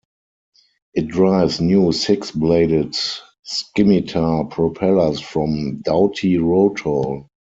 [0.95, 2.95] It drives new six-bladed
[3.43, 7.27] scimitar propellers from Dowty Rotol.